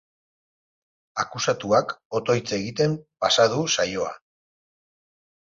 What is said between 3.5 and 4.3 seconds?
du saioa.